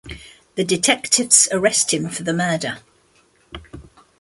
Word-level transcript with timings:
The 0.55 0.63
detectives 0.63 1.47
arrest 1.51 1.93
him 1.93 2.09
for 2.09 2.23
the 2.23 2.33
murder. 2.33 2.79